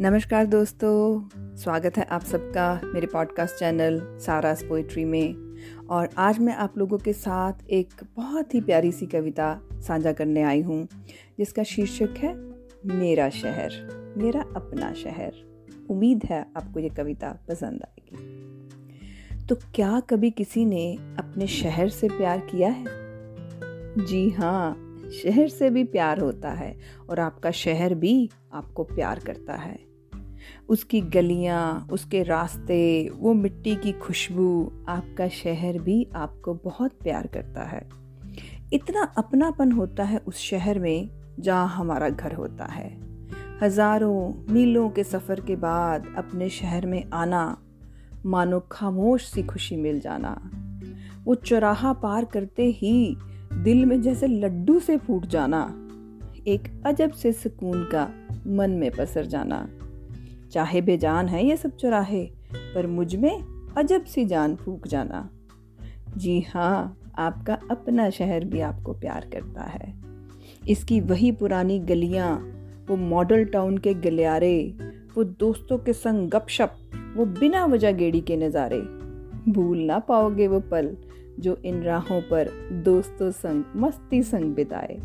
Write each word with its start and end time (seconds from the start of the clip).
नमस्कार 0.00 0.46
दोस्तों, 0.46 1.28
स्वागत 1.56 1.96
है 1.96 2.04
आप 2.04 2.22
सबका 2.22 2.80
मेरे 2.84 3.06
पॉडकास्ट 3.06 3.54
चैनल 3.54 4.18
सारास 4.18 4.62
पोइट्री 4.62 5.04
में। 5.04 5.56
और 5.90 6.08
आज 6.18 6.38
मैं 6.38 6.54
आप 6.54 6.78
लोगों 6.78 6.98
के 6.98 7.12
साथ 7.12 7.52
एक 7.70 7.88
बहुत 8.16 8.54
ही 8.54 8.60
प्यारी 8.60 8.92
सी 8.92 9.06
कविता 9.06 9.60
साझा 9.72 10.12
करने 10.12 10.42
आई 10.42 10.62
हूँ, 10.62 10.88
जिसका 11.38 11.62
शीर्षक 11.62 12.14
है, 12.18 12.34
मेरा 12.86 13.30
शहर, 13.30 13.70
मेरा 14.16 14.40
अपना 14.40 14.92
शहर। 14.92 15.32
उम्मीद 15.90 16.20
है 16.24 16.46
आपको 16.56 16.80
ये 16.80 16.88
कविता 16.88 17.44
पसंद 17.48 17.80
आएगी। 17.82 19.46
तो 19.46 19.54
क्या 19.74 20.00
कभी 20.00 20.30
किसी 20.30 20.64
ने 20.64 20.96
अपने 20.96 21.46
शहर 21.46 21.88
से 21.88 22.08
प्यार 22.08 22.38
किया 22.38 22.68
है? 22.68 22.84
जी 24.04 24.30
हाँ 24.30 24.82
शहर 25.22 25.48
से 25.48 25.70
भी 25.70 25.84
प्यार 25.84 26.18
होता 26.18 26.50
है 26.50 26.76
और 27.10 27.20
आपका 27.20 27.50
शहर 27.50 27.94
भी 27.94 28.30
आपको 28.52 28.84
प्यार 28.84 29.18
करता 29.18 29.54
है। 29.54 29.95
उसकी 30.68 31.00
गलियाँ, 31.00 31.86
उसके 31.92 32.22
रास्ते, 32.22 33.08
वो 33.16 33.34
मिट्टी 33.34 33.74
की 33.76 33.92
खुशबू 33.92 34.72
आपका 34.88 35.28
शहर 35.28 35.78
भी 35.78 36.06
आपको 36.16 36.54
बहुत 36.54 36.98
प्यार 37.02 37.26
करता 37.26 37.64
है। 37.64 37.88
इतना 38.72 39.02
अपनापन 39.18 39.72
होता 39.72 40.04
है 40.04 40.18
उस 40.18 40.38
शहर 40.38 40.78
में 40.78 41.10
जहाँ 41.40 41.68
हमारा 41.68 42.08
घर 42.08 42.34
होता 42.34 42.64
है। 42.64 42.88
हज़ारों 43.62 44.52
मीलों 44.52 44.88
के 44.90 45.04
सफ़र 45.04 45.40
के 45.40 45.56
बाद 45.56 46.06
अपने 46.16 46.48
शहर 46.48 46.86
में 46.86 47.10
आना, 47.12 47.56
मानो 48.26 48.60
खामोश 48.72 49.24
सी 49.24 49.42
खुशी 49.42 49.76
मिल 49.76 50.00
जाना। 50.00 50.36
वो 51.24 51.34
चौराहा 51.34 51.92
पार 51.92 52.24
करते 52.24 52.64
ही 52.64 53.16
दिल 53.52 53.84
में 53.84 54.00
जैसे 54.02 54.26
लड्डू 54.26 54.78
से 54.80 54.96
फूट 54.96 55.26
जाना, 55.26 55.62
एक 56.46 56.68
अजब 56.86 57.10
से 57.10 57.32
सुकून 57.32 57.82
का 57.84 58.08
मन 58.46 58.70
में 58.70 58.90
पसर 58.90 59.26
जाना। 59.26 59.66
चाहे 60.52 60.80
बेजान 60.80 61.28
है 61.28 61.46
ये 61.46 61.56
सब 61.56 61.76
चौराहे, 61.76 62.24
पर 62.54 62.86
मुझमें 62.86 63.44
अजब 63.76 64.04
सी 64.04 64.24
जान 64.24 64.56
फूक 64.56 64.86
जाना। 64.86 65.30
जी 66.16 66.40
हाँ 66.40 67.00
आपका 67.18 67.58
अपना 67.70 68.10
शहर 68.10 68.44
भी 68.44 68.60
आपको 68.60 68.92
प्यार 68.92 69.28
करता 69.32 69.62
है। 69.62 69.94
इसकी 70.68 71.00
वही 71.00 71.32
पुरानी 71.32 71.78
गलियाँ, 71.78 72.36
वो 72.88 72.96
मॉडल 72.96 73.44
टाउन 73.44 73.78
के 73.78 73.94
गलियारे, 73.94 74.74
वो 75.16 75.24
दोस्तों 75.24 75.78
के 75.78 75.92
संग 75.92 76.30
गपशप, 76.30 76.76
वो 77.16 77.26
बिना 77.26 77.64
वजह 77.66 77.92
गेड़ी 77.92 78.20
के 78.20 78.36
नज़ारे। 78.36 78.80
भूल 79.52 79.78
ना 79.78 79.98
पाओगे 79.98 80.48
वो 80.48 80.60
पल, 80.60 80.96
जो 81.38 81.56
इन 81.64 81.82
राहों 81.82 82.20
पर 82.20 82.50
दोस्तों 82.84 83.30
संग, 83.30 83.64
मस्ती 83.76 84.22
संग 84.22 84.54
बिताए। 84.54 85.00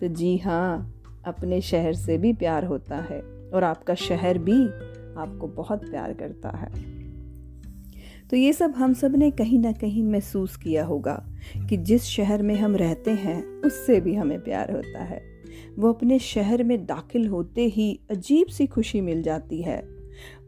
तो 0.00 0.08
जी 0.08 0.36
हाँ 0.36 0.94
अपने 1.24 1.60
शहर 1.60 1.94
से 1.94 2.18
भी 2.18 2.32
प्यार 2.32 2.64
होता 2.64 2.96
है। 2.96 3.39
और 3.54 3.64
आपका 3.64 3.94
शहर 3.94 4.38
भी 4.38 4.66
आपको 5.20 5.46
बहुत 5.46 5.90
प्यार 5.90 6.12
करता 6.12 6.50
है। 6.50 7.00
तो 8.30 8.36
ये 8.36 8.52
सब 8.52 8.70
हम 8.70 8.92
सबने 8.92 9.30
कहीं 9.30 9.58
ना 9.58 9.72
कहीं 9.72 10.04
महसूस 10.04 10.56
किया 10.56 10.84
होगा 10.84 11.26
कि 11.68 11.76
जिस 11.76 12.02
शहर 12.02 12.42
में 12.42 12.54
हम 12.54 12.76
रहते 12.76 13.10
हैं, 13.10 13.62
उससे 13.62 14.00
भी 14.00 14.14
हमें 14.14 14.40
प्यार 14.40 14.72
होता 14.72 15.04
है। 15.04 15.22
वो 15.78 15.92
अपने 15.92 16.18
शहर 16.18 16.64
में 16.64 16.86
दाखिल 16.86 17.28
होते 17.28 17.64
ही 17.64 18.00
अजीब 18.10 18.46
सी 18.46 18.66
खुशी 18.66 19.00
मिल 19.00 19.22
जाती 19.22 19.62
है। 19.62 19.88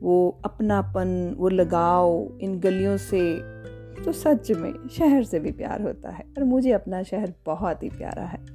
वो 0.00 0.40
अपनापन, 0.44 1.34
वो 1.38 1.48
लगाव 1.48 2.38
इन 2.40 2.60
गलियों 2.60 2.96
से 2.96 3.52
तो 4.04 4.12
सच 4.12 4.50
में 4.50 4.88
शहर 4.88 5.24
से 5.24 5.40
भी 5.40 5.52
प्यार 5.52 5.82
होता 5.82 6.10
है 6.10 6.24
और 6.38 6.44
मुझे 6.44 6.72
अपना 6.72 7.02
शहर 7.02 7.34
बहुत 7.46 7.82
ही 7.82 7.88
प्यारा 7.88 8.24
है। 8.24 8.46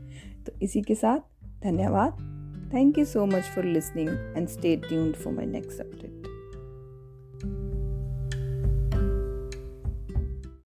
तो 0.43 0.51
इसी 0.61 0.81
के 0.81 0.95
साथ 0.95 1.19
धन्यवाद। 1.63 2.36
Thank 2.69 2.97
you 2.97 3.05
so 3.05 3.25
much 3.25 3.45
for 3.45 3.63
listening 3.63 4.09
and 4.35 4.49
stay 4.49 4.75
tuned 4.75 5.15
for 5.15 5.31
my 5.31 5.45
next 5.45 5.79
update. 5.79 6.26